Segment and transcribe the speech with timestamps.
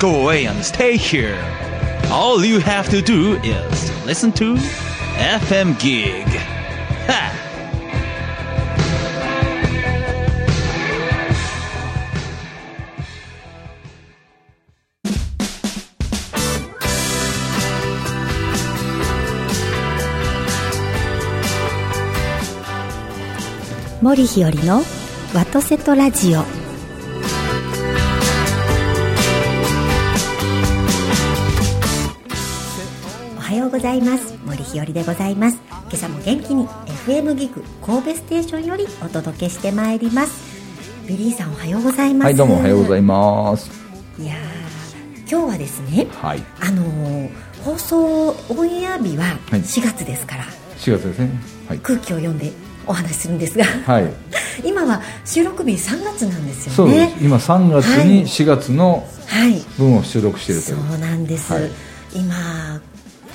[0.00, 1.36] go away and stay here.
[2.10, 4.56] All you have to do is listen to
[5.18, 6.26] FM Gig.
[7.06, 7.32] Ha!
[24.02, 24.82] 森日和の
[25.34, 26.59] ワトセトラジオ
[33.71, 40.51] ございます森日和でございます今朝も元気に FM ギグ神戸ステーションよりお届けしてまいります
[41.07, 43.69] ビリーさんおはようございますはい、どうもおはようございます。
[44.19, 47.29] いやー今日はですねはい、あのー
[47.63, 50.43] 放送オンエア日ははい4月ですから、
[50.77, 51.29] 4月ですね。
[51.69, 51.79] はい。
[51.79, 52.51] 空気を読んで
[52.87, 54.11] お話しするんですがはい。
[54.65, 57.23] 今は収録日3月なんですよそうでねす。
[57.25, 60.95] 今3月はいに4月のはい分を収録しているとそいう。
[60.95, 61.69] うなんです、はい
[62.13, 62.81] 今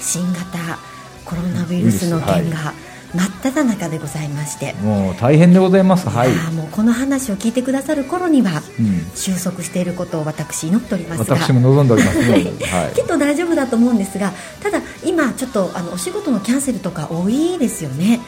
[0.01, 0.79] 新型
[1.25, 2.73] コロナウイルスの件が
[3.15, 6.09] 真っ只中でございまして、もう大変でございます。
[6.09, 6.33] はい。
[6.33, 9.01] いやーもうこの話を聞いてくださる頃にはうん。
[9.15, 12.31] 収束していることを私祈っておりますが私も望んでおりますね。
[12.33, 18.21] はいはきっと大丈夫だと思うんですがただ今ちょっとあのお仕事のキャンセルとか多いですよねい。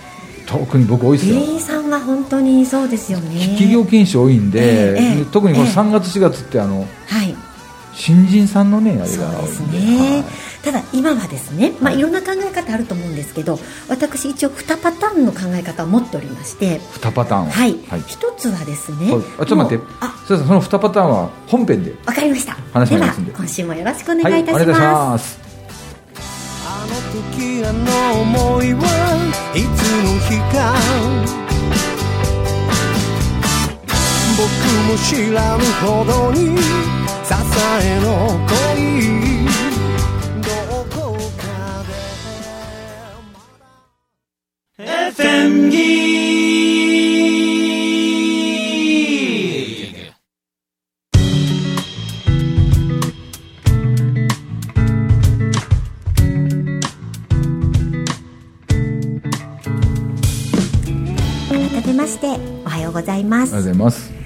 [0.47, 1.41] 特に僕多いですよ。
[1.41, 7.35] ビリーさんは本当にそうですよね企業禁止多いんで、ええええ特にこのええ3月4月ってあのはい
[7.95, 9.79] 新人さんのねあれがそう多いですんで。
[9.81, 10.25] ね、はい
[10.65, 17.51] ただ今はですね、まあ、はいいろんな考え方あると思うんですけど私一応2パターンの考え方を持っておりまして2パターンを？
[17.51, 18.03] はい、はい。
[18.07, 19.85] 一つはですねはいあちょっと待って。
[20.01, 20.15] あ。
[20.27, 20.49] そうです。
[20.49, 21.95] その2パターンは本編で。
[22.05, 22.57] わかりました。
[22.73, 23.21] 話しではます。
[23.21, 24.23] んで今週もよろしくおはい。
[24.25, 24.83] 願いいたしお願いい。
[24.83, 25.19] あの
[27.39, 27.85] 時あの
[28.25, 28.81] 想いは
[29.55, 30.57] いつの日か。
[34.39, 34.47] 僕
[34.87, 36.63] も知らぬほどに支
[37.83, 38.07] えの
[38.47, 39.28] 恋
[45.19, 45.99] で FM Gig!
[61.51, 62.27] 改めまして
[62.65, 64.18] おはようございますありがとうございます。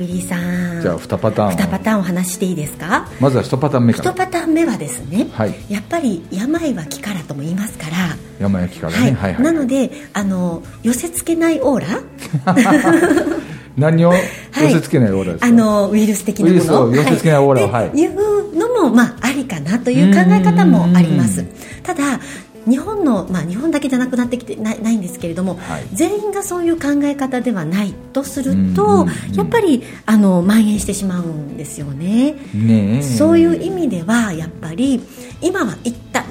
[0.00, 0.80] ビリーさん。
[0.80, 1.48] じゃあ2パターン。
[1.48, 3.06] を2パターンお話ししていいですか？
[3.20, 4.12] まずは1パターン目か1ら。
[4.14, 5.54] パターン目はですね、はい。
[5.68, 8.16] やっぱり病は気からとも言いますから。
[8.40, 8.98] 山焼きからね。
[8.98, 9.42] はい、はいはい。
[9.42, 11.86] なのであの寄せ付けないオーラ。
[13.76, 14.10] 何を？
[14.10, 14.20] はい。
[14.64, 16.82] 寄せ付けないオーラですか、あのウイルス的なもの。
[16.90, 17.64] を寄せ付けないオーラ。
[17.66, 17.90] をはい。
[17.90, 21.40] でいうのも、まあ、ありかなという考え方もあります。
[21.40, 21.48] うん。
[21.82, 22.20] ただ
[22.66, 25.86] 日本の、まあ、日本だけじゃなくなってきてないないんですけれども、はい。
[25.92, 32.36] 全員がそういう考え方ではないとすると、やっぱりあの蔓延してしまうんですよね。
[32.54, 33.02] ねえ。
[33.02, 35.00] そういう意味ではやっぱり
[35.40, 36.24] 今は一旦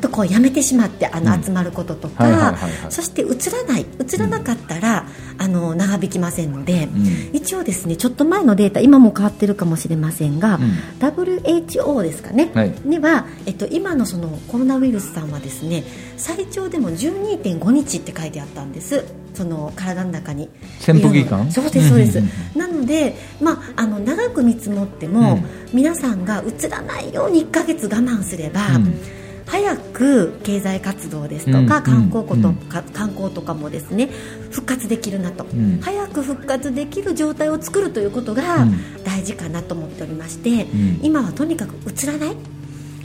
[0.00, 1.42] とこうやめてしまってあのうん。
[1.42, 2.56] 集まることとか
[2.88, 5.06] そして映らない映らなかったら
[5.38, 7.30] あの長引きませんので、ん。
[7.32, 10.72] 一応ですねちょっと前のデータ今も変わってるかもしれませんが、うん。
[11.00, 12.74] WHO ですかね、はい。
[12.84, 15.84] には、えっと、今のそのコロナウイルスさんはですね
[16.16, 19.04] 最長でも12.5日って書いてあったんです。
[19.34, 20.48] その体の中に。
[20.80, 21.52] 潜伏期間？
[21.52, 22.22] そうですそうです。
[22.56, 25.40] なので、まあ、あの長く見積もっても、
[25.74, 28.94] 皆さんが映らないように1ヶ月我慢すれば、うん
[29.46, 32.54] 早く経済活動ですとか、うん観光ことうん。
[32.56, 34.08] か観光とかもですね
[34.50, 35.80] 復活できるなと、ん。
[35.80, 39.02] 早く復活できる状態を作るということがうん。
[39.04, 41.00] 大事かなと思っておりまして、ん。
[41.02, 42.36] 今はとにかく映らない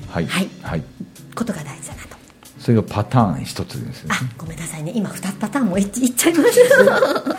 [0.10, 0.26] はい。
[0.26, 0.50] はい。
[0.62, 0.84] はい。
[1.36, 2.18] ことが大事だなと。
[2.60, 4.10] それがパターン一つですね。
[4.12, 4.92] あごめんなさいね。
[4.96, 6.84] 今2パターンもいいっちゃいました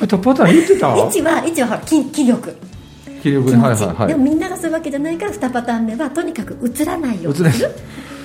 [0.07, 0.87] 2パターン言ってた？
[0.95, 2.57] 1は1は気気力。
[3.23, 4.09] 気力はいはいはい。
[4.09, 7.71] でもみんながそういうわけじゃないから2パターン目はとにかく映らないように映らなる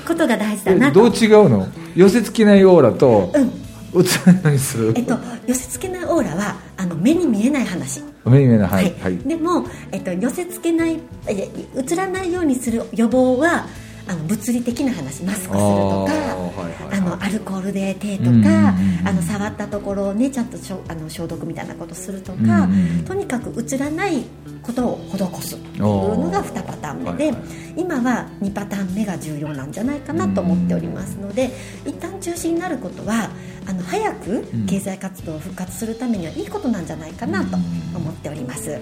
[0.07, 1.01] ことが大事だえなと。
[1.01, 1.67] どう違うの？
[1.95, 3.51] 寄せ付けないオーラとうん。
[3.95, 5.17] 映らないようにするえっと、
[5.47, 8.67] 寄せ付けないオーラはあの目に見えない話、目に見えない。
[8.69, 9.17] はいはい。
[9.17, 11.45] でも、えっと、寄せ付けないえいや
[11.83, 13.65] 映らないようにする予防は
[14.07, 16.97] あの物理的な話マスクするとかあーはいはいはい。
[16.97, 19.07] あのアルコールで手とか、うんうんうんうん。
[19.07, 23.05] あの触ったところをねちゃんとしょあの消毒みたいなことするとか、うんうんうん。
[23.05, 24.23] とにかく映らない
[24.61, 27.41] ことを施すっていうのが2パターン目で、はいはい。
[27.77, 31.51] 今は2パターン目が重要なんじゃないかなと思っておりますので
[31.85, 33.29] 一旦中止になることは
[33.67, 37.55] あの早く経済活動を復活するためにはいいことなんじゃないかなと
[37.95, 38.79] 思っております。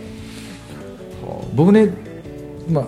[1.56, 1.90] 僕ね
[2.70, 2.88] まあ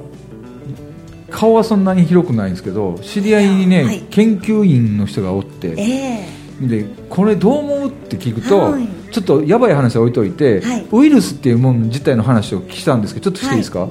[1.30, 4.02] 顔はそんなに広くないんですけど知り合いにね、はい。
[4.10, 6.26] 研究員の人がおってえ
[6.62, 6.68] え。
[6.68, 8.88] でこれどう思うって聞くと、はい。
[9.12, 10.88] ちょっとやばい話は置いといて、はい。
[10.92, 13.88] ウイルスっていうもん自体の話を聞きたんですけどちょっとしていいですか、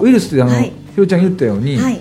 [0.00, 0.64] ウイルスってあの、はい。
[0.64, 2.00] ひろちゃん言ったように、はい。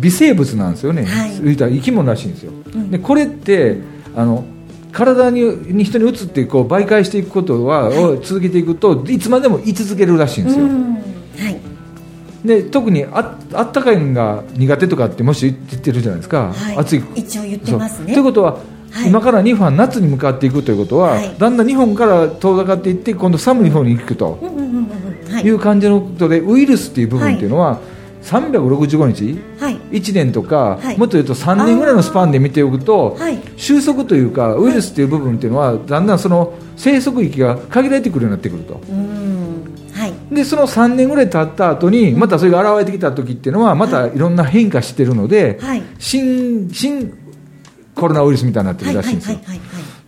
[0.00, 1.06] 微生物なんですよね、
[1.42, 2.90] 生き物らしいんですよ、ん。
[2.90, 3.78] でこれって
[4.14, 4.44] あの
[4.92, 8.04] 体にに人に移ってこう媒介していくことは、はい。
[8.04, 10.94] を続けていくといつまでも居続けるらしいんですよ、うん。
[10.94, 11.63] はい
[12.44, 16.76] で特にああったかいのが苦手とかってもし言ってるじゃないですか、はい。
[16.76, 17.02] 暑い。
[17.14, 18.12] 一応言ってますね。
[18.12, 18.58] ということは、
[18.90, 19.08] はい。
[19.08, 21.34] 今から日本夏に向かっていくということは、はい。
[21.38, 24.38] だんだん日本から遠ざかっていって今度寒い方に行くと
[25.42, 25.46] い。
[25.46, 27.80] いう感じのことで、ウイルスっていう部分っていうのは、
[28.22, 29.38] 365日？
[29.58, 29.76] はい。
[29.92, 30.98] 1年とか、はい。
[30.98, 33.38] もっと言うと3年ぐらいのスパンで見ておくと、はい。
[33.56, 38.80] 収束というかウイルスっていう部分っていうのはだんだんその生息域が限られてくるようになってくると
[40.34, 44.18] でその3年ぐらい経った後にまたそれが現れてきた時っていうのはまたい。
[44.18, 45.82] ろんな変化してるので、はい。
[45.98, 47.12] 新新
[47.94, 49.38] コロナウイルスみたいになってはいるらしいんですよ、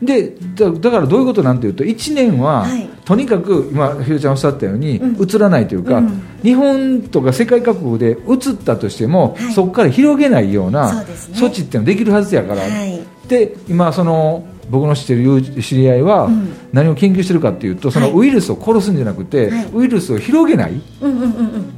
[0.02, 2.88] でだだからどういうことなんていうと1年は、はい。
[3.04, 5.28] とにかく今ひろちゃんおっしゃったように、うん。
[5.28, 6.22] 移らないというか、うん。
[6.42, 9.52] 日本とか世界各国で移ったとしても、はい。
[9.52, 13.00] そこから広げないような措置っていうのができるはずやから、はい。
[13.28, 16.48] で今その僕の知ってる友知り合いはうん。
[16.72, 18.16] 何を研究してるかっていうとそのはい。
[18.16, 19.68] ウイルスを殺すんじゃなくて、はい。
[19.74, 20.80] ウイルスを広げない。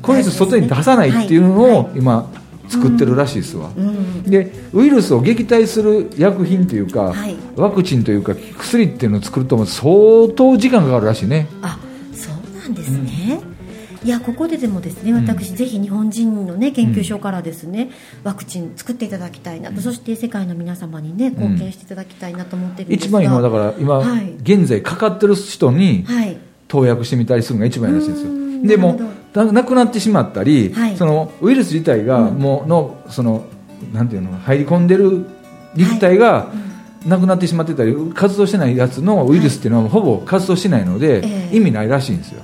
[0.02, 2.30] これ以上外に出さないっていうのはを今
[2.68, 4.22] 作ってるらしいですわ、うん。
[4.24, 7.36] でウイルスを撃退する薬品というか、はい。
[7.56, 11.48] ワクチンというか薬っていうのを作ると相当時間かかるらしいね。
[11.62, 11.78] あ
[12.12, 13.40] そうなんですね、
[14.04, 17.90] いやここででもですね私、ぜひ日本人の、ね、研究所からですね、
[18.22, 24.34] ワクチン作っていただきたいなと、そして世界の皆様に、ね、貢献していただきたいなと思ってるんですが、一番いいのはだから今、はい。
[24.42, 26.36] 現在かかってる人にはい。
[26.68, 28.30] 投薬してみたりするのが一番いいらしいんですよ。
[28.30, 28.66] うーん。
[28.66, 29.00] でも
[29.34, 30.96] なくなってしまったり、はい。
[30.96, 32.38] そのウイルス自体がうん。
[32.38, 33.46] もうのその
[33.92, 35.26] なんていうの入り込んでる
[35.74, 36.52] 肉体が
[37.06, 41.56] なくなってしまってたり活動してないやつのウイルスっていうのはほぼ活動してないので、ええ。
[41.56, 42.42] 意味ないらしいんですよ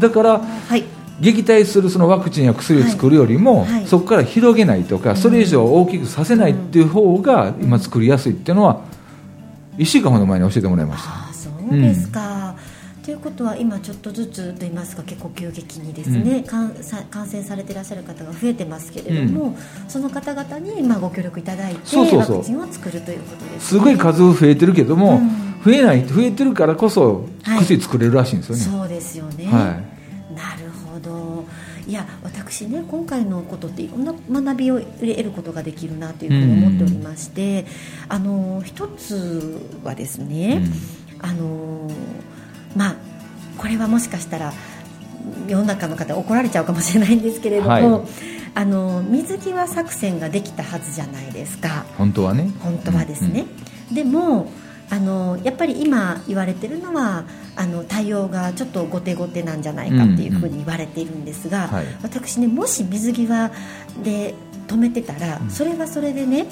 [0.00, 0.84] だからはい。
[1.20, 3.72] 撃退するそのワクチンや薬を作るよりも、はい。
[3.72, 3.86] はい。
[3.86, 8.82] そこから広げないとか、それ以上大きくさせないっていう方が今作りやすいっていうのは
[9.78, 11.10] 1週間ほど前に教えてもらいました。
[11.10, 12.54] ああそうですか、
[13.02, 19.56] ということは今ちょっとずつと言いますか結構急激にですね、感さ感染されていらっしゃる方が増えてますけれども、
[19.88, 27.58] その方々にまあご協力いただいてワクチンを作るということです、ね、すごい数増えてるけども、うん増えない増えてるからこそはい。
[27.60, 29.80] 薬作れるらしいんですよね、そうですよね、は
[30.34, 31.46] なるほど。
[31.86, 34.12] いや私ね今回のことっていろんな
[34.42, 37.64] 学びを得ることができるなというふうに思っておりまして、
[38.08, 40.62] あの一つはですね、
[41.20, 41.90] あの
[42.76, 42.96] まあ
[43.56, 44.52] これはもしかしたら
[45.46, 47.82] 世の中の方怒られちゃうかもしれないんですけれども、はい。
[48.54, 51.86] あの水際作戦ができたはずじゃないですか。
[51.96, 52.50] 本当はね。
[52.60, 53.46] 本当はですね、
[53.90, 54.52] でも
[54.90, 57.24] あのやっぱり今言われてるのは
[57.56, 61.86] あの対応がちょっと後手後手なんじゃないかっていうふうに言われているんですが、はい。
[62.02, 63.50] 私ねもし水際
[64.02, 64.34] で
[64.66, 66.46] 止めてたら、それはそれでね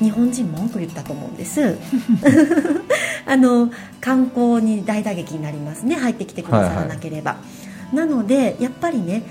[0.00, 1.76] 日本人文句言ったと思うんです。
[3.26, 3.70] あの
[4.00, 7.36] 観光に大打撃になりますね入ってきてくださらなければ、
[7.92, 9.22] なのでやっぱりね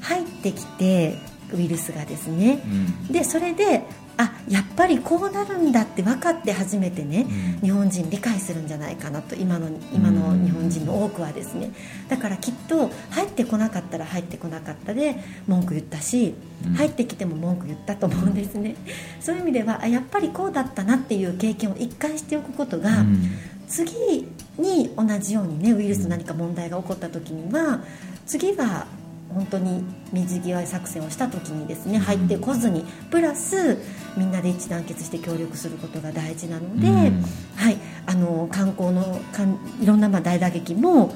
[0.00, 1.18] 入ってきて
[1.52, 3.12] ウイルスがですね、うん。
[3.12, 3.84] でそれで
[4.16, 7.26] あやっぱりこうなるんだって分かって初めてね、
[7.62, 7.66] うん。
[7.66, 11.72] 日本人理解するんじゃないかなと今の今の日本人の多くはですね。
[12.08, 15.16] だからきっと入ってこなかったら入ってこなかったで
[15.46, 16.34] 文句言ったし、
[16.66, 16.74] うん。
[16.74, 18.76] 入ってきても文句言ったと思うんですね。
[19.20, 23.30] そういう意味ではあやっぱりこうだったなっていう経験を一回しておくことが、うん。
[23.66, 24.28] 次
[24.58, 27.80] に同じようにねウイルスの何か問題が起こった時には
[28.26, 28.86] 次は
[29.34, 33.78] 本当に水際作戦をした時にですね入ってこずにプラス
[34.16, 37.22] みんなで一致団結して協力することが大事なので、うん。
[37.56, 37.76] はい、
[38.06, 41.14] あの観光のかんいろんなまあ大打撃も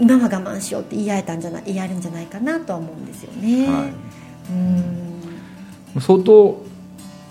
[0.00, 3.66] 今は我慢しようって言い合えたんじゃない言い合えるんじゃないかなとは思うんですよね。
[3.66, 3.88] は
[4.50, 6.00] うん。
[6.00, 6.64] 相当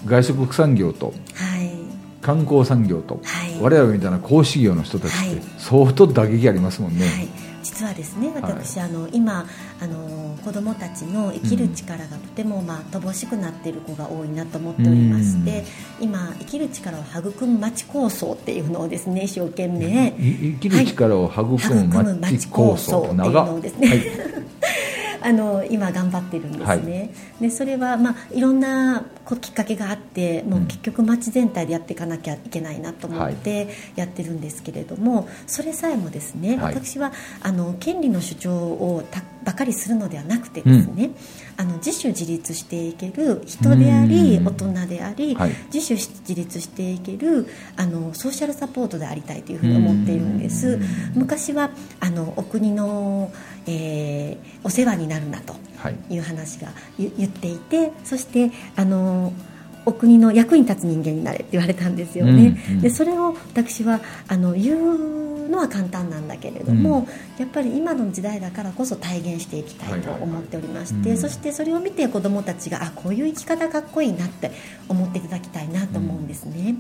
[0.05, 1.73] 外食産業とはい。
[2.21, 3.59] 観光産業と、はい。
[3.61, 5.35] 我々みたいな講師業の人たちっはい。
[5.35, 7.27] て相当打撃ありますもんね、はい、
[7.63, 9.45] 実はですね私、あの今
[9.81, 15.63] あの子どもたちの生きる力がとても、まあ、乏しくなっている子が多いなと思っておりまして
[15.99, 24.43] 今生きる力を育む町構想っていうのをですね一生懸命い生きる力を育む町構想、育む町構想っていうのをですねはい
[25.23, 36.75] あの今頑張ってるんですね、でそれは、まあ、いろんなこうきっかけがあってもう結局町全体でやっていかなきゃいけないなと思ってやってるんですけれども、それさえもですね、はい。
[36.75, 37.11] 私は
[37.41, 41.11] あの権利の主張をたばかりするのではなくてですね、
[41.57, 44.47] あの自主自立していける人でありうん。
[44.47, 45.51] 大人であり、はい。
[45.73, 50.67] 自主自立していけるあのソーシャルサポートでありたいというふうに思っているんです。
[50.69, 50.81] うん。
[51.15, 51.69] 昔は
[51.99, 53.31] あのお国の、
[53.67, 55.95] えーお世話になるなとはい。
[56.09, 59.33] いう話が言言っていてそしてあの
[59.85, 62.81] お国の役に立つ人間になれって言われたんですよね、うんうん。
[62.81, 71.21] でそれを私はあの言うのは簡単なんだけれども、やっぱり今の時代だからこそ体現していきたいと思っておりまして、はいはいはいうん。
[71.21, 74.51] そしてそれを見て子どもたちがあこういう生き方かっこいいなって
[74.89, 76.75] 思っていただきたいなと思うんですね、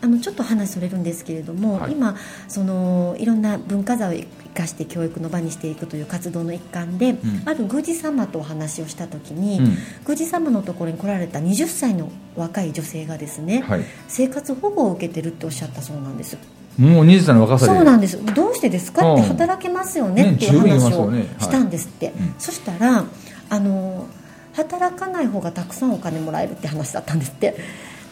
[0.00, 1.92] あのちょっと話それるんですけれども、はい。
[1.92, 2.16] 今
[2.48, 7.18] そのいろんな文化財を生かして教育の場にしていくという活動の一環で、ん。
[7.44, 9.76] ある宮司様とお話をした時に、うん。
[10.06, 13.84] 宮司様のところに来られた20歳の若い女性がですね、はい。
[14.08, 16.36] 生活保護を受けてるっておっしゃったそうなんです。
[16.78, 17.72] もう20歳の若さで。
[17.72, 18.24] そうなんです。
[18.34, 19.12] どうしてですか？
[19.12, 20.24] ってうん働けますよね？
[20.24, 21.18] ねっていう話をね。
[21.18, 21.28] はい。
[21.40, 22.34] したんですって、うん。
[22.38, 23.04] そしたら
[23.50, 24.06] あの
[24.54, 27.56] 働かない方がたくさんお金もらえるって話だったんですって。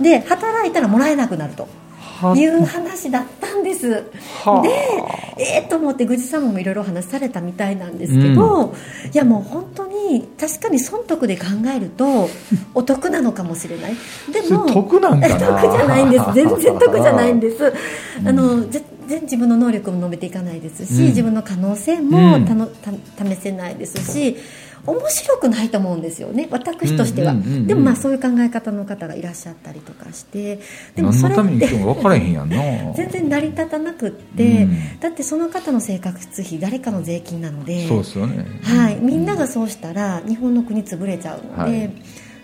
[0.01, 1.67] で働いたらもらえなくなると。
[2.21, 2.37] は。
[2.37, 4.05] いう話だったんです。
[4.45, 4.63] はあ。
[4.63, 4.69] で
[5.39, 8.75] ええと思って宮司様もいろいろお話しされたみたいなんですけど、
[9.13, 9.82] いやもう本当
[10.13, 12.29] に確かに損得で考えると
[12.75, 13.97] お得なのかもしれない。
[14.33, 15.37] でも得なんかな。
[15.61, 16.25] 得じゃないんです。
[16.35, 17.73] 全然得じゃないんです。
[18.25, 21.07] あの全然自分の能力も伸びていかないですし、うん。
[21.07, 22.45] 自分の可能性もうん。
[22.45, 22.93] たのた
[23.25, 24.37] 試せないですし
[24.85, 26.49] 面白くないと思うんですよね。
[26.51, 30.59] 私としては、うんうんうんうんでもまあそういう考え方の方がいらっしゃったりとかして。
[30.97, 32.57] でも何それって分からへんやんな。
[32.95, 35.01] 全然成り立たなくって、うん。
[35.01, 37.87] だってその方の生活費誰かの税金なので。
[37.87, 38.45] そうですよね。
[38.63, 41.91] はい、みんながそうしたら日本の国潰れちゃうので、はい。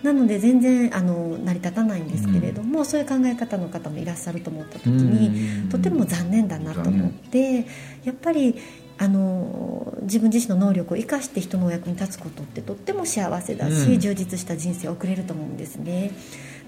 [0.03, 5.69] なので全然あの成り立たないんですけれども、そういう考え方の方もいらっしゃると思った時に、うん。
[5.69, 7.67] とても残念だなと思って
[8.05, 8.55] やっぱり
[8.99, 14.01] あの自分自身の能力を生かして人のお役に立つことってとっても幸せだし、うん。
[14.01, 16.13] 充実した人生を送れると思うんですね。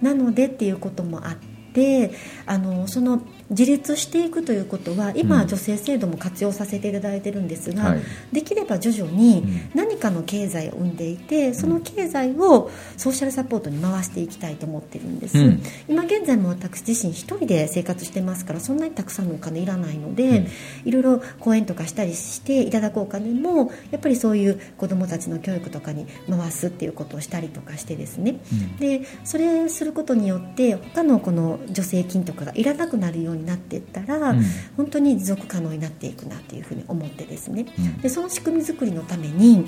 [0.00, 1.36] なのでっていうこともあっ
[1.74, 2.12] て
[2.46, 5.48] あのその自立していくということは今、うん。
[5.48, 8.00] 女性制度も活用させていただいてるんですが、はい。
[8.32, 9.60] できれば徐々にうん。
[9.74, 15.62] 何かの経済を生んでいてその経済をソーシャルサポートに回していきたいと思ってるんです、うん。
[15.88, 20.46] 今現在も私自身一人で生活してますからそんなにたくさんのお金いらないので、うん。
[20.84, 28.76] いろいろ講演とかしたりしていただくお金もやっぱりそういう子どもたちの教育とかに回すっていうことをしたりとかしてですね、うん。
[28.76, 34.44] でそれすることによって他のこの助成金とかがいらなくなるようになっていったら、うん。
[34.76, 37.98] 本当に持続可能になっていくなというふうに思ってですね、うん。
[38.00, 39.66] でその仕組み作りのために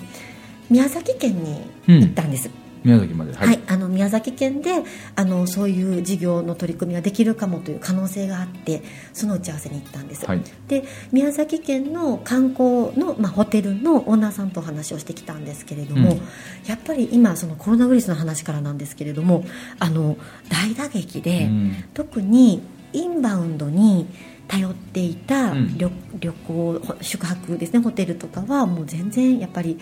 [0.70, 2.48] 宮崎県に行ったんです、
[2.84, 3.32] 宮崎まで。
[3.34, 4.82] はい、あの宮崎県で
[5.14, 10.40] あのそういう事業の取り組みができるかもという可能性があってその打ち合わせに行ったんです、はい。
[10.68, 16.20] で宮崎県の観光の、まあ、ホテルのオーナーさんとお話をしてきたんですけれども、うん。
[16.66, 19.44] やっぱり今そのコロナウイルスの話からなんですけれども
[19.78, 20.16] あの
[20.48, 21.84] 大打撃で、うん。
[21.94, 22.62] 特に
[22.92, 24.06] インバウンドに
[24.48, 25.78] 頼っていたうん。
[25.78, 29.78] 旅,、旅行ほ宿泊ですねホテルとかはもう全然やっぱり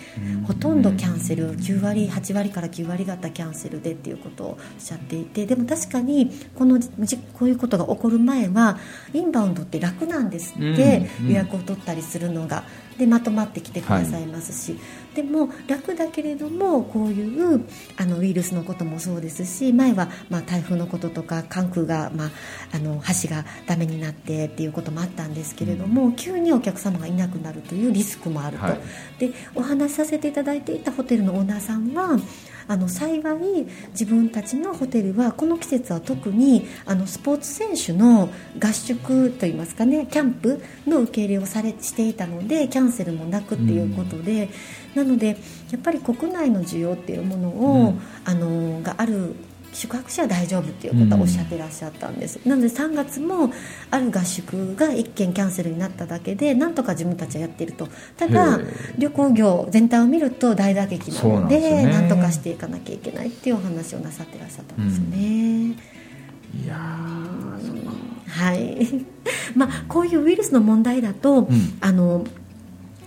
[0.47, 8.77] ほとんどキャンセル9割8割から9割方キャンセルでっていうことをおっしゃっていてでも確かにこのじこういうことが起こる前は
[9.13, 10.63] インバウンドって楽なんですって、
[11.19, 11.25] うん。
[11.25, 11.31] うん。
[11.31, 12.63] 予約を取ったりするのが
[13.01, 14.77] でまとまってきてくださいますし、
[15.15, 17.65] でも楽だけれどもこういう
[17.97, 22.31] あのウイルスのこともそうですし前はまあ台風のこととか関空が、まあ、
[22.75, 28.79] あの橋がダメになってっていうこともあったんですけれども、急にお客様がいなくなるというリスクもあると、はい。
[29.17, 32.19] でお話しさせていただいていたホテルのオーナーさんは
[32.71, 38.29] あの幸い自分たちのホテルはこの季節は特にあのスポーツ選手の
[38.63, 44.49] 合宿といいますかねキャンプの受け入れをされしていたのでキャンセルもなくっていうことで、
[44.95, 45.37] なので
[45.69, 48.01] やっぱり国内の需要っていうものを、うん。
[48.23, 49.35] あのがある
[49.73, 53.51] 宿泊者は大丈夫っていうことはおっしゃってらっしゃったんです、なので3月も
[53.89, 57.87] ある合宿が1件キャンセルになっただけでなんとか自分たちはやっていると。
[58.17, 58.59] ただ
[58.97, 65.75] 旅行業全体を見ると大打撃なのでなんとかしていかなきゃいけないっていうお話をなさってらっしゃったんですよね。
[66.63, 66.75] いや
[68.27, 69.05] はい。
[69.55, 71.47] まあ、こういうウイルスの問題だと、ん。
[71.81, 72.25] あの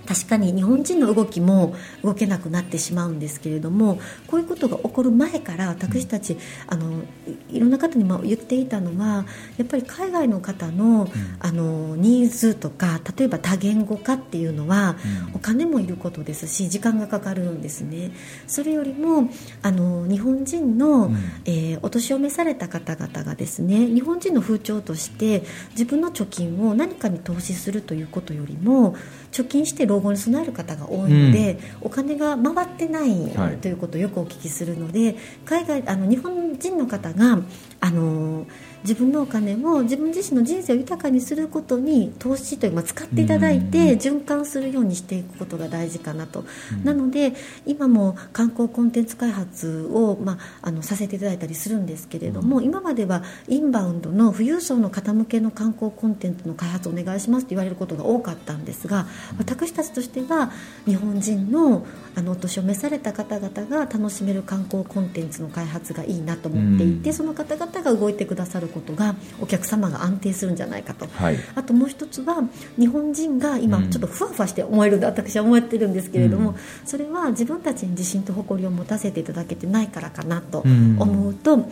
[0.06, 7.02] 確かに日本人の動きも動けなくなってしまうんですけれどもこういうことが起こる前から私たち、あの
[7.50, 9.24] いいろんな方にも言っていたのは
[9.56, 11.08] やっぱり海外の方の,、
[11.40, 14.96] あのニーズとか例えば多言語化っていうのは、
[15.34, 18.10] お金もいることですし時間がかかるんですね。
[18.46, 19.28] それよりも
[19.62, 21.16] あの日本人の、うん。
[21.44, 25.42] えーお年を召された方々がですね日本人の風潮として
[25.72, 28.96] 自分の貯金を何かに投資するということよりも
[29.34, 33.56] 貯金して老後に備える方が多いので、お金が回ってないはい。
[33.56, 37.40] ということをよくお聞きするので、海外あの日本人の方が
[37.80, 38.46] あの
[38.84, 46.44] 自分のお金を自分自身の人生を豊かにすることに投資という、まあ、使っていただいて循環するようにしていくことが大事かなと、
[46.84, 47.32] なので
[47.66, 59.06] 今も観光コンテンツ開発を、まあ、あのさせていただいたりするんですけれども、今まではインバウンドの富裕層の方向けの観光コンテンツの開発をお願いしますと言われることが多かったんですが
[59.38, 60.50] 私たちとしては
[60.86, 67.14] 日本人のあのお年を召された方々が楽しめる観光コンテンツの開発がいいなと思っていて、うん。
[67.14, 71.38] その方々が動いてくださることがお客様が安定するんじゃないかと、はい。
[71.56, 72.36] あともう一つは
[72.78, 73.90] 日本人が今うん。
[73.90, 76.56] ちょっとふわふわして思えるんで 私は思ってるんですけれども、うん。
[76.84, 80.96] それは自分たちに自信と誇りを持たせていただけてないからかなとうん。
[81.00, 81.68] 思うと、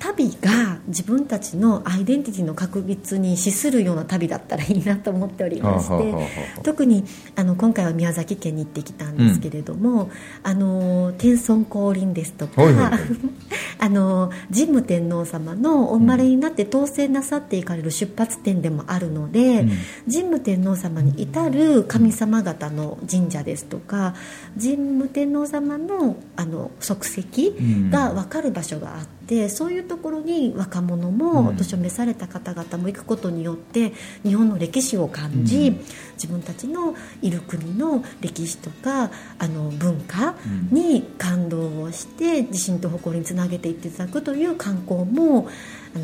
[0.00, 6.60] 旅が自分たちのアイデンティティの確立に資するような旅だったらいいなと思っておりまして。
[6.62, 7.04] 特に
[7.36, 10.10] あの今回は宮崎県に行ってきたんですけれども、
[10.42, 13.00] あの天孫降臨ですとか、はいはいはい。
[13.78, 19.70] あの神武天皇様のお生まれになって当選なさっていかれる出発点でもあるので、うん。
[20.10, 24.14] 神武天皇様に至る神様方の神社ですとか
[24.58, 27.52] 神武天皇様のあの足跡
[27.90, 33.92] が分かる場所があって、そういうところに若者も年を召された方々も行くことによって
[34.24, 35.80] 日本の歴史を感じ、うん。
[36.20, 40.34] 自分たちのいる国の歴史とかあの文化
[40.70, 45.48] に感動をして自信と誇りにつなげていっていただくという観光も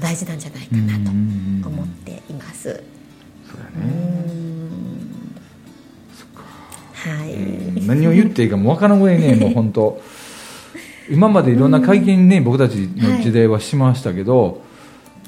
[0.00, 1.11] 大事なんじゃないかなと
[1.68, 2.83] 思っています。
[6.95, 10.00] はい、うん何を言っていいかもわからんぐらいね もう本当
[11.10, 14.62] 今までいろんな会見ね僕たちの時代はしましたけど、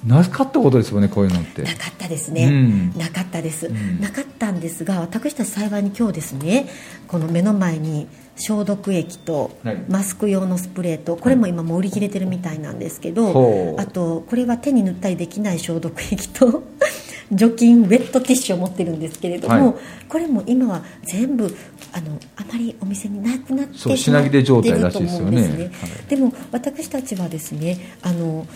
[0.06, 1.62] なかったことですよねこういうのって。
[1.62, 2.98] なかったですね、うん。
[2.98, 4.00] なかったです、ん。
[4.00, 6.68] なかったんですが私たち幸いに今日ですね
[7.08, 8.06] この目の前に
[8.36, 9.84] 消毒液とはい。
[9.88, 13.80] マスク用のスプレーとこれも今もう売り切れてるみたいなんですけど、ほう。
[13.80, 16.62] あとこれは手に塗ったりできない消毒液と
[17.32, 19.74] 除菌ウェットティッシュを持ってるんですけれども、はい。
[20.08, 21.54] これも今は全部
[21.92, 25.28] あのあまりお店になくなって品切れ状態るとらしいですよね。
[25.28, 26.06] 思うんですねはい。
[26.08, 28.46] でも私たちはですねあの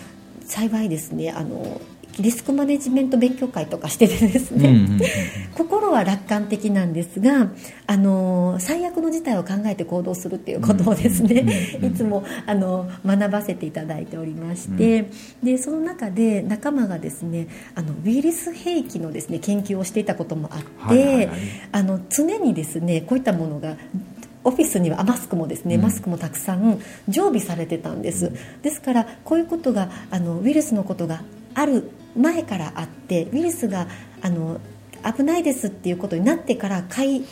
[0.46, 1.80] 幸いですねあの
[2.18, 5.00] リスクマネジメント勉強会とかしててですね、うんうんうん
[5.52, 7.50] 心は楽観的なんですが
[7.86, 11.40] あの最悪の事態を考えて行動するっていうことをですね、
[11.76, 15.10] うんうんいつもあの学ばせていただいておりまして、
[15.42, 21.38] でその中で仲間がですねあのウイルス兵器のですね研究をしていたこともあって、はいはいはい。
[21.72, 23.76] あの常にですねこういったものが
[24.44, 25.82] オフィスにはあマスクもですね、うん。
[25.82, 31.22] マスクもたくさん常備されてたんです、ですからこういうことがあのウイルスのことが
[31.54, 33.86] ある前からあってウイルスが
[34.20, 34.60] あの
[35.16, 37.26] 危ないですっていうことになってから買い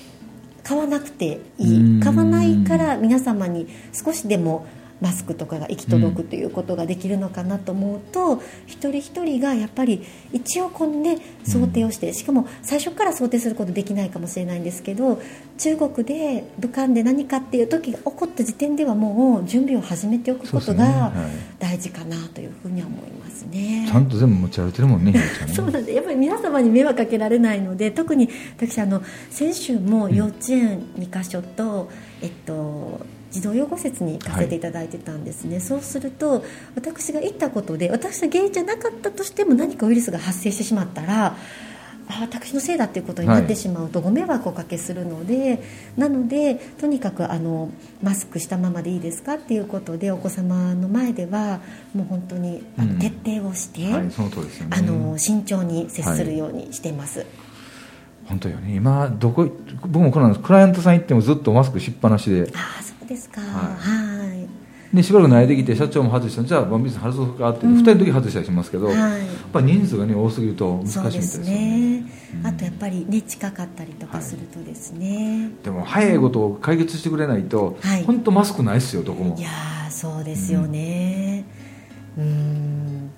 [0.63, 1.99] 買わなくていうん。
[1.99, 4.67] い買わないから皆様に少しでも
[5.01, 15.21] マスクとかが行き届くということができるのかなと思うと、一人一人がやっぱり一応このね想定をして、しかも最初から想定することできないかもしれないんですけど
[15.59, 21.51] 中国で武漢で何かっていう時が起こった時点ではもう準備を始めておくことがはい。
[21.59, 23.87] 大事かなというふうには思いますね。
[23.89, 25.15] ちゃんと全部持ち歩いてるもんね
[25.55, 31.91] そうなんでやっぱり皆様に迷惑かけられないので特に私あの先週も幼稚園2か所と、
[32.23, 41.37] えっと児童養護施設に行かせていただいてたんですね、そうすると私が行ったことで私が原因じゃなかったとしても何かウイルスが発生してしまったら
[42.13, 45.63] あ私のせいだっていうことになってしまうとご迷惑をおかけするので、
[45.97, 47.71] なのでとにかくあの
[48.03, 51.61] マスクしたままでいいですかっていうことでお子様の前では
[51.95, 52.99] もう本当にあのうん。
[52.99, 54.13] 徹底をして、はいね。
[54.71, 57.25] あの慎重に接するようにしています、
[58.27, 58.75] 本当よね。
[58.75, 59.49] 今どこ
[59.83, 62.53] 僕もこのクライアントさん行ってもずっとマスクしっぱなしで
[63.11, 63.41] ですか？
[63.41, 64.49] ははい。
[64.97, 67.51] でしばらく慣れてきて社長も外したじゃあワンピース外そうか？
[67.51, 68.97] って言って、2人の時外したりしますけど、はい。
[68.97, 72.01] やっぱ人数がね多すぎると難しいみたいですね。
[72.01, 72.05] ね、
[72.45, 78.05] あとやっぱりね近かったりとかするとですね、でも早いことを解決してくれないと、はい。
[78.05, 79.37] 本当マスクないっすよどこも。
[79.37, 81.45] いやーそうですよね。
[82.19, 83.10] うん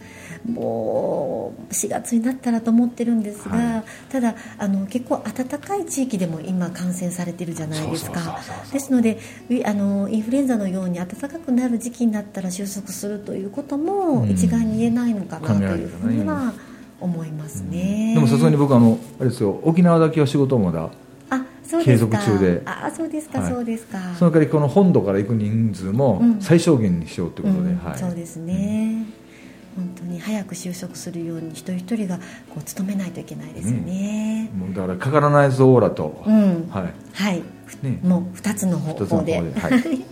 [0.51, 3.85] もう4月になったらと思ってるんですが、はい。
[4.11, 8.41] ただあの結構暖かい地域でも今感染されてるじゃないですか。
[8.73, 9.19] ですので
[9.65, 14.31] あのインフルエンザのように暖かくなる時期になったら収束するということもうん。
[14.31, 16.53] 一概に言えないのかなというふうには
[17.01, 20.91] 思いますね、でもさすがに僕あのあれですよ沖縄だけは仕事もまだ
[21.85, 22.63] 継続中で。
[22.65, 23.53] あそうですか、はい。
[23.53, 23.99] そうですか。
[24.19, 26.41] その代わりこの本土から行く人数もうん。
[26.41, 27.79] 最小限にしようということで、うん。
[27.79, 29.07] はい、そうですね、
[29.77, 32.19] 本当に早く収束するように一人一人が
[32.51, 36.69] こう努めないといけないですよね、もうだからかからないぞオーラと、うん。
[36.71, 36.93] はい。
[37.13, 37.43] はい、
[37.83, 37.99] ね。
[38.03, 39.41] もう2つの方法で。
[39.41, 39.61] で。
[39.61, 40.05] はい。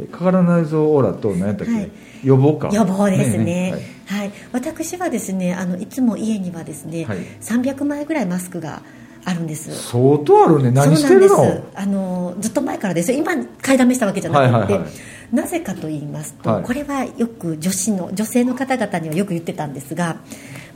[0.00, 1.90] えかからないぞオーラと何やったっけ、はい。
[2.24, 2.70] 予防か。
[2.72, 3.72] 予防ですね。
[4.06, 4.18] はい。
[4.20, 7.18] はい、私はですねあのいつも家にはですね、はい。
[7.40, 8.82] 300枚ぐらいマスクが
[9.24, 9.74] あるんです。
[9.90, 10.70] 相当あるね。
[10.70, 11.36] 何してるの？
[11.36, 11.64] そうなんです。
[11.74, 13.18] あのずっと前からですよ。
[13.18, 14.90] 今買いだめしたわけじゃなくて、はいはいはい
[15.32, 16.62] なぜかと言いますと、はい。
[16.62, 20.16] これはよく女子の女性の方々にはよく言ってたんですが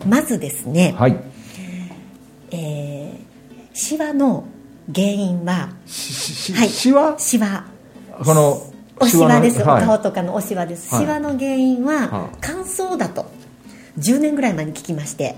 [0.08, 1.16] まずですね、はい。
[2.50, 3.26] えー
[3.78, 4.46] シワの
[4.94, 6.68] 原因はししはい。
[6.70, 7.14] しわ？
[7.18, 7.66] シワ
[8.24, 8.62] この
[8.98, 9.82] おしわです、はい。
[9.82, 11.04] お顔とかのおしわです、はい。
[11.04, 13.26] シワの原因はは乾燥だと。
[13.98, 15.36] 10年ぐらい前に聞きまして。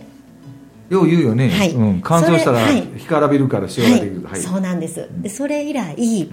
[0.88, 1.72] よう言うよね、はい。
[1.72, 4.22] うん、乾燥したら干からびるからしわができる。
[4.22, 4.40] は、はい。
[4.40, 5.08] いそうなんです。
[5.20, 6.30] でそれ以来、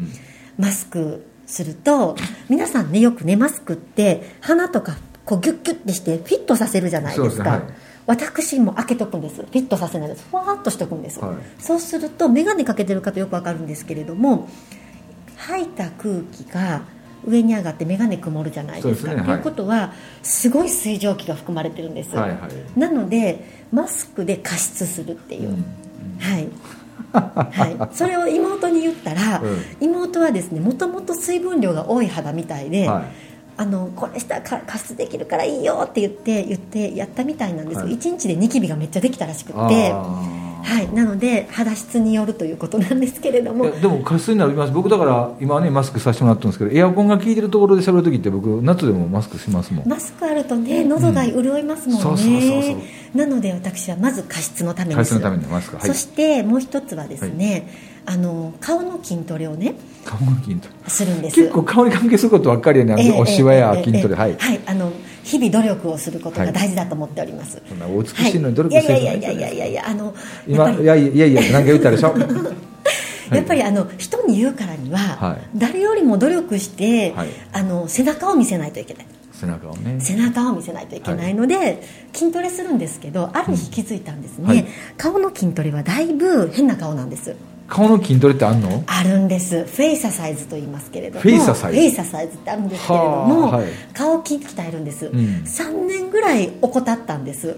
[0.59, 2.15] マスクすると
[2.49, 7.61] 皆さんねよくねマスクって鼻とかこうギュッギュッてしてフィットさせるじゃないですか。
[8.07, 9.37] 私も開けとくんです。
[9.37, 11.37] フィットさせないですふわーっとしとくんです、はい。
[11.57, 14.47] そうすると眼鏡かけてる方よくわかるんですけれども
[15.37, 16.83] 吐いた空気が
[17.25, 19.09] 上に上がって眼鏡曇るじゃないですか。
[19.09, 19.37] そうですねい。
[19.37, 22.79] うことはすごい水蒸気が含まれてるんです、はいはい。
[22.79, 25.65] なのでマスクで加湿するっていう、うん。
[26.19, 26.47] はい
[27.11, 29.59] はい、それを妹に言ったら、うん。
[29.79, 33.03] 妹はですねもともと水分量が多い肌みたいで、はい。
[33.57, 37.93] あのこれしたらか加湿できるからいいよって言って言ってやったみたいなんですよ、はい。
[37.93, 43.71] 1日でニキビがめっちゃできたらしくって、はい、なので肌質によるということなんですけれども。
[43.71, 44.73] でも加湿になります。
[44.73, 49.87] 僕だから今ねマスクさせてもらってるんですけどエアコンが効いてるところで喋る時って僕夏でもマスクしますもん。
[49.87, 52.77] マスクあるとね喉が潤いますもんね、そうそうそうそう
[53.15, 55.87] なので私はまず加湿のために加湿のためにマスクはい。
[55.87, 57.69] そしてもう一つはですね、
[58.05, 60.89] あの顔の筋トレをね顔の筋トレ。
[60.89, 61.35] するんです。
[61.35, 64.19] 結構顔に関係することばっかりやね、ええおしわやええ筋トレ、ええ。
[64.19, 64.35] はい。
[64.37, 64.91] はい、あの
[65.23, 70.13] 日々努力をすることが大事だと思っております、そんなお美しいのに努力してるはい、いやいやいやいやいやいやあの
[70.45, 72.13] 今いやいやいや何か言ったでしょ。
[73.31, 75.41] やっぱりあの人に言うからには、はい。
[75.55, 77.29] 誰よりも努力して、はい。
[77.53, 79.05] あの背中を見せないといけない
[79.39, 79.99] 背中をね。
[79.99, 84.65] 背中を見せないといけないので、筋トレするんですけどある日気づいたんですね、はい。
[84.97, 87.35] 顔の筋トレはだいぶ変な顔なんです。
[87.67, 88.83] 顔の筋トレってあんの？
[88.85, 89.65] あるんです。
[89.65, 91.79] フェイササイズと言いますけれどもフェイササイズ。
[91.79, 93.67] フェイササイズってあるんですけれども、はい。
[93.93, 95.09] 顔筋鍛えるんです、ん。
[95.09, 97.55] 3年ぐらい怠ったんです。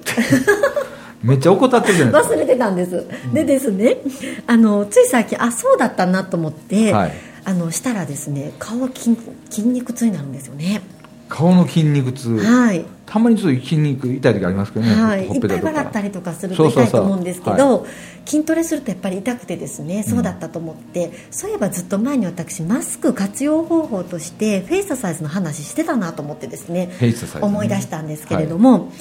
[1.22, 2.36] めっちゃ怠ってるじゃないですか。
[2.36, 3.98] 忘れてたんです、でですね
[4.46, 7.12] あのつい最近あそうだったなと思って、はい。
[7.44, 9.18] あのしたらですね顔筋
[9.50, 10.82] 筋肉痛になるんですよね
[11.28, 12.86] 顔の筋肉痛、はい。
[13.08, 17.88] たまにちょっと筋肉痛い時ありますけどね、はい、いっぱい笑ったりとかすると痛いと思うんですけはど
[18.26, 27.44] 筋トレするとやっぱり痛くてですねそうだったと思って、そういえばずっと前に私マスク活用方法としてフェイササイズの話してたなと思ってですねフェイササイズね。
[27.44, 28.92] 思い出したんですけれども、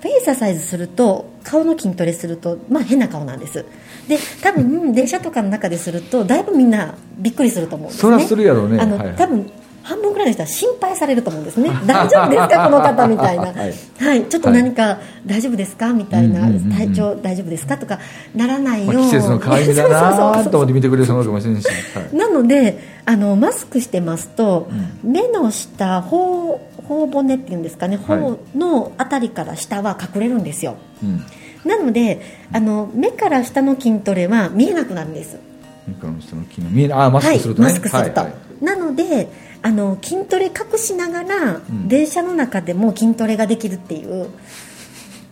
[0.00, 3.64] フェイササイズすると顔の筋トレすると、まあ、変な顔なんです。
[4.08, 8.00] で多分電車とかの中でするとだいぶみんなびっくりすると思うんですね。
[8.00, 8.80] そらするやろうね。
[8.80, 9.16] あの、はいはい。
[9.16, 9.48] 多分
[9.82, 11.70] 半分ぐらいの人は心配されると思うんですね。
[11.86, 13.52] 大丈夫ですかこの方みたいな、は
[13.98, 14.20] はい。
[14.20, 16.72] いちょっと何か大丈夫ですかみたいな、うんうんうんうん。
[16.72, 17.98] 体調大丈夫ですかとか
[18.34, 21.72] ならないよう、まあ、季節の変わり目だな と思って見てくれるかもしれないし、は
[22.12, 22.16] い。
[22.16, 24.68] なのであのマスクしてますと、
[25.02, 28.18] 目の下頬頬骨っていうんですかねはい。
[28.18, 30.76] 頬のあたりから下は隠れるんですよ。
[31.02, 31.24] うん。
[31.64, 32.20] なので
[32.52, 35.38] あの目から下の筋トレは見えなくなるんです
[35.86, 38.64] 目からの下の筋が見えあマスクするとね、はい、マスクすると、はいはい。
[38.64, 39.28] なので
[39.62, 41.88] あの筋トレ隠しながら、ん。
[41.88, 44.28] 電車の中でも筋トレができるっていう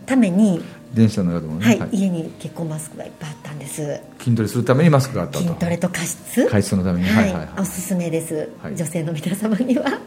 [0.05, 1.89] ために、電車の中でもね、はいはい。
[1.91, 3.99] 家に結構マスクがいっぱいあったんです。
[4.19, 5.39] 筋トレするためにマスクがあったと。
[5.39, 6.47] 筋トレと加湿。
[6.47, 7.09] 加湿のために。
[7.09, 7.45] はいはいはい。
[7.45, 8.75] はいおすすめです、はい。
[8.75, 9.99] 女性の皆様には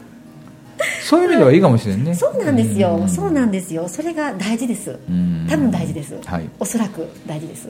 [1.05, 2.15] そういう意味ではいいかもしれんね。
[2.15, 3.07] そうなんですよ、ん。
[3.07, 3.87] そうなんですよ。
[3.87, 4.89] それが大事です。
[4.89, 5.45] ん。
[5.47, 6.49] 多分大事です、はい。
[6.59, 7.69] おそらく大事です、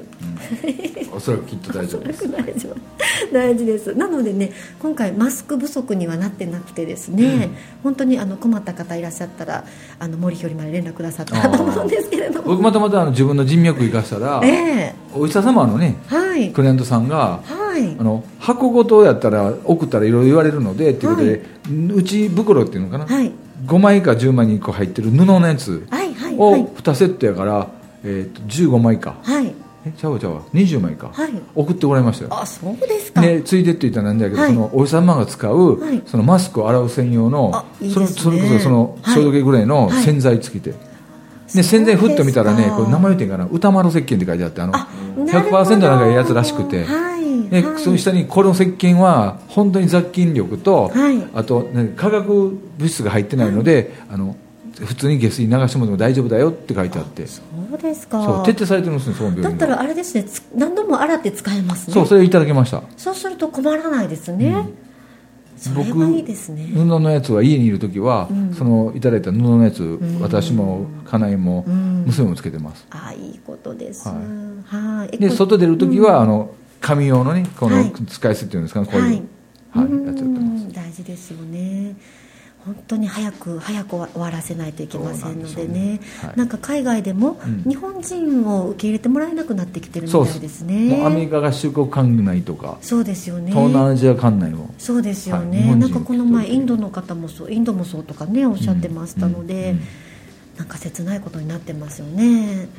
[1.14, 2.32] おそらくきっと大丈夫です。
[2.32, 2.76] 大丈夫。
[3.34, 3.94] 大事です。
[3.94, 7.50] なのでね今回マスク不足にはなってなくてですね、
[7.84, 9.66] 本当にあの困った方いらっしゃったら
[10.00, 12.48] あの森ひよりまで連絡くださったらと思うんですけれども。
[12.56, 14.96] 僕またまたあの自分の人脈生かしたら、ええ。
[15.14, 16.52] お医者様のねはい。
[16.52, 23.32] クライアントさんがはいあの箱ごとやったら送ったらいろいろ言われるのでっていうことで、内袋っていうのかな、はい。
[23.66, 25.88] 5枚か10枚に1個入ってる布のやつ
[26.38, 27.68] をはい2セットやから、
[28.04, 29.16] えー、と15枚か。
[29.24, 29.54] はい。
[29.88, 30.42] えちゃうわちゃうわ。
[30.54, 31.32] 20枚か、はい。
[31.54, 32.30] 送ってもらいましたよ。
[32.34, 34.50] あそうですか、でついでって言ったらなんだけど、はい。
[34.50, 36.02] そのお医者様が使う、はい。
[36.06, 37.94] そのマスクを洗う専用のあいいね。
[37.94, 39.16] そのそれこそそのはい。
[39.16, 40.04] 消毒液ぐらいのはい。
[40.04, 40.74] 洗剤つけて、
[41.54, 43.48] で洗剤ふっと見たらねこれ名前言ってんかな？
[43.52, 45.64] 歌丸石鹸って書いてあってあのあなるほど。
[45.64, 47.80] 100%なんかやつらしくて、はいではい。
[47.80, 51.24] その下にこの石鹸は本当に雑菌力と、はい。
[51.34, 54.36] あと、ね、化学物質が入ってないので、あの
[54.80, 57.26] 普通に下水流しても大丈夫だよって書いてあって。
[57.28, 57.42] そ
[57.74, 58.24] うですか。
[58.24, 61.94] そう徹底されてるんですねその病院がだったらあれですねつ何度も洗って使えますね。
[61.94, 62.82] そうそれいただきました。
[62.98, 64.68] そうすると困らないですね、
[65.58, 66.70] それ僕はいいですね。
[66.74, 68.54] 布のやつは家にいる時は、うん。
[68.54, 70.20] そのいただいた布のやつ、ん。
[70.22, 72.04] 私も家内もうん。
[72.06, 74.08] 娘もつけてます、ああいいことです。
[74.08, 74.16] は
[74.66, 75.10] はい。
[75.14, 76.52] えでこ外出る時は、あの
[76.86, 79.16] 紙用のねこのはい使い捨てっていうんですかねこういう、はい。
[79.16, 79.22] やつ
[80.06, 80.74] やってます。
[80.74, 81.96] 大事ですよね。
[82.64, 86.00] 本当に早く早く終わらせないといけませんのでそうなんね。
[86.22, 86.38] はい。
[86.38, 87.64] なんか海外でもうん。
[87.64, 90.96] 日本人を受け入れてもらえなくなってきてるみたいですね。
[90.96, 93.52] もうアメリカ合衆国管内とか、そうですよね。
[93.52, 94.74] 東南アジア管内も。
[94.78, 99.82] そうですよはい日ね、本人なんかこの前インドの方もそうインドもそうとかねおっしゃってましたので、うんうん。
[100.58, 102.70] なんか切ないことになってますよね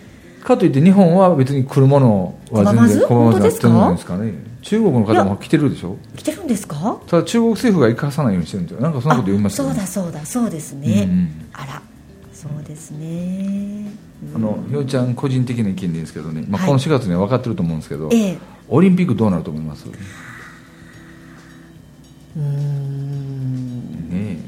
[0.46, 3.06] かといって日本は別に来るものは全然拒まず？
[3.06, 4.32] 拒まずなってないんですかね。
[4.62, 5.96] 中国の方も来てるでしょ？
[6.16, 7.00] 来てるんですか？
[7.06, 8.80] ただ中国政府が生かさないようにしてるんですよ。
[8.80, 9.80] なんかそんなこと言いましたよね。
[9.82, 11.50] あそうだそうだそうですね、うんうん。
[11.52, 11.82] あら
[12.32, 13.90] そうですね、
[14.34, 16.70] あのひよちゃん個人的な意見でいいんですけどね、まあ、はい。
[16.70, 18.38] この4月には分かってると思うんですけど、ええ。
[18.68, 19.86] オリンピックどうなると思います？
[19.86, 19.92] ね
[22.36, 24.08] うーん。
[24.12, 24.38] え。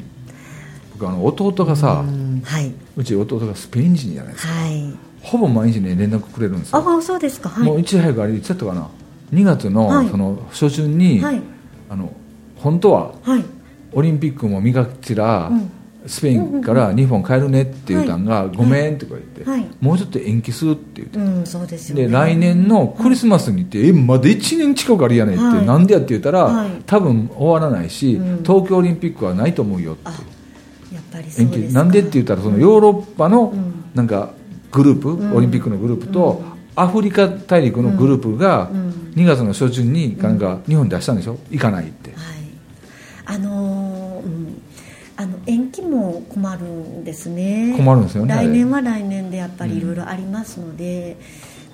[0.92, 2.72] 僕あの弟がさうんはい。
[2.96, 4.52] うち弟がスペイン人じゃないですか。
[4.52, 7.48] はいほぼ毎日ね連絡くれるんですよ、ああそうですか。
[7.48, 7.64] はい。
[7.64, 8.88] もういち早くあれいつだったかな。
[9.32, 10.08] 2月の,、はい。
[10.08, 11.42] その初春に、はい。
[11.90, 12.12] あの
[12.56, 13.44] 本当ははい。
[13.92, 15.70] オリンピックも見がちら、うん。
[16.06, 18.56] スペインから日本帰るねって言ったんが、はい。
[18.56, 19.66] ごめんって言って、はい。
[19.80, 25.66] もうちょっと延期するって言って、うんそうですで来年のクリスマスに行って、えまだ1年近くあるやねんって、はい。
[25.66, 26.70] なんでやって言ったら、はい。
[26.86, 28.42] 多分終わらないし、うん。
[28.42, 30.02] 東京オリンピックはないと思うよって。
[30.04, 30.10] あ
[30.92, 31.74] やっぱり延期。
[31.74, 33.84] なんでって言ったらそのヨーロッパのうん。
[33.94, 34.32] なんか
[34.72, 35.34] グループ、ん。
[35.34, 36.42] オリンピックのグループと、
[36.76, 38.88] アフリカ大陸のグループがうん。
[39.16, 40.38] 2月の初旬になん。
[40.38, 41.38] か日本に出したんでしょ？
[41.50, 42.18] 行かないって、はい。
[43.26, 44.62] あのーうん。
[45.16, 47.74] あの延期も困るんですね。
[47.76, 51.16] 困るんですよね来年は来年でやっぱりいろいろありますので、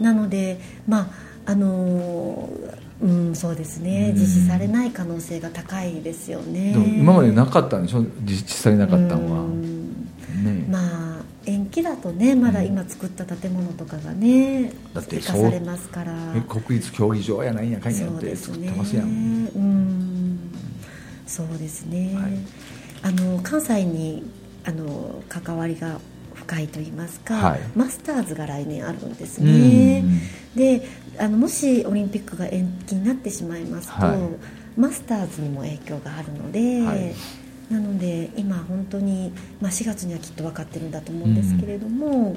[0.01, 1.01] なのでま
[1.47, 4.13] ああのーうんそうですね。
[4.15, 4.21] うん。
[4.23, 6.73] 実施されない可能性が高いですよね。
[6.99, 8.03] 今までなかったんでしょ？
[8.25, 10.07] 実施されなかったのは、うん。
[10.43, 10.79] ねま
[11.19, 16.15] あ延期だとねまだ今作った建物とかがねだって生かされますから。
[16.37, 18.55] え国立競技場やないんやかんやってそうですね。
[18.55, 19.09] 作ってますやん、う
[19.59, 20.39] ん。
[21.27, 22.33] そうですね、はい。
[23.03, 24.23] あの関西に
[24.65, 25.99] あの関わりが
[26.35, 27.61] 深いと言いますか、はい。
[27.75, 30.21] マスターズが来年あるんですね、うん。
[30.57, 30.87] で
[31.19, 34.19] あのもしオリンピックが延期になってしまいますと、はい。
[34.81, 37.15] マスターズにも影響があるので、はい
[37.71, 42.37] なので今本当に、まあ、4月にはきっと分かってるんだと思うんですけれども、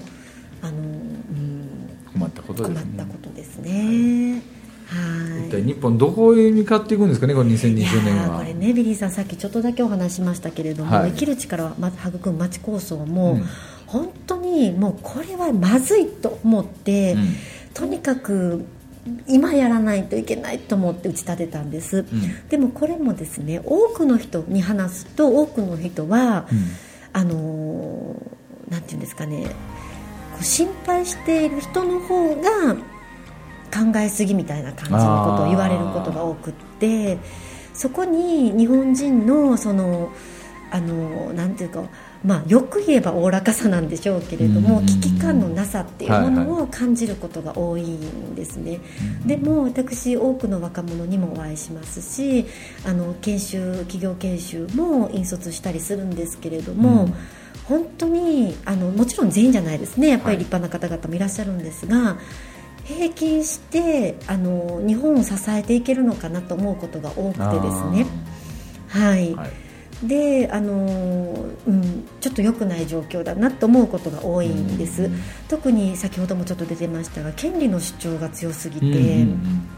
[0.62, 2.82] あのうん、困ったことですね。
[2.82, 4.42] 困ったことですね。
[4.88, 5.48] はい。
[5.48, 8.36] 一体日本どこへ向かっていくんですかねこの2020いや年は。
[8.36, 11.12] ーこれねビリーさんさっきちょっとだけお話しましたけれども、はい。
[11.12, 13.46] 生きる力をま育む町構想も、うん。
[13.86, 17.36] 本当にもうこれはまずいと思って、うん。
[17.74, 18.66] とにかく
[19.28, 22.48] 今やらないといけないと思って打ち立てたんです、ん。
[22.50, 26.66] でもこれもですね多くの人に話すと多くの人は、うん。
[27.14, 28.38] あのー
[28.70, 29.46] なんていうんですかね
[30.34, 32.76] こう心配している人の方が
[33.74, 37.18] 考えすぎみたいな感じのことを言われることが多くって
[37.74, 40.12] そこに日本人のその
[40.70, 41.84] あのなんていうか
[42.26, 44.86] まあよく言えばおおらかさなんでしょうけれどもうん。
[44.86, 48.80] 危機感のなさっていうもはいのを感じることが多いんですね、
[49.26, 52.46] でも私多くの若者にもお会いしますし
[52.86, 57.14] あの研修企業研修も引率したりするんですけれども、うん。
[57.66, 60.10] 本当にあのもちろん全員じゃないですね。
[60.10, 60.38] やっぱはい。
[60.38, 62.18] り立派な方々もいらっしゃるんですが、
[62.86, 68.06] 平均してあの日本を支えていけるのかなと思うことが多くてですね。
[68.88, 69.67] はい、はい
[70.04, 79.70] であの、うん、ちょっと良くない状況だなと思うことが多いんです、うん特に先ほどもちょっと出てましたが権利の主張が強すぎて、うんうん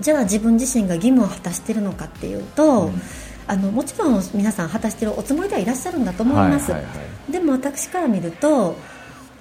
[0.00, 3.02] じゃあ自分自身が義務を果たしているのかっていうと、うん。
[3.46, 8.74] あのもちろん皆さん果たしているおつもりではいらっしゃるんだと思います、はいはいはでも私から見ると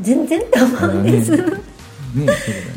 [0.02, 1.44] 全然と思うんです、ね。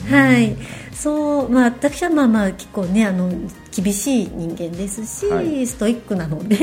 [0.08, 0.56] はい、
[0.92, 3.30] そう、まあ、私はまあまあ結構ねあの
[3.74, 5.66] 厳しい人間ですし、はい。
[5.66, 6.56] ストイックなので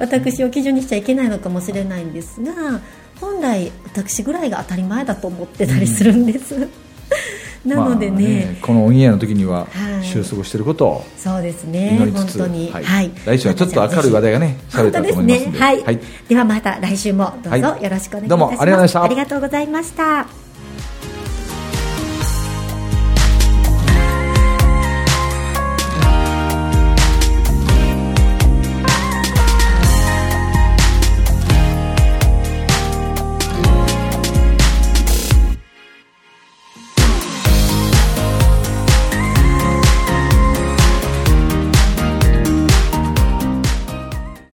[0.00, 2.80] 私を基準にしちゃいけないのかもしれないんですが
[3.20, 6.68] 本来私ぐらいが当たり前だと思ってたりするんです、
[7.66, 10.04] なのでね,、まあこのオンエアの時にははい。
[10.04, 12.70] 収束していることをそうですね本当に。
[12.72, 12.84] はい。
[12.84, 13.10] はい。
[13.26, 15.58] 来週はちょっと明るい話題がね されたと思いますね。
[15.58, 16.00] はい、はい。
[16.28, 17.82] ではまた来週もどうぞはい。
[17.82, 19.02] よろしくお願いいたします、どうもありがとうございました。
[19.02, 20.39] ありがとうございました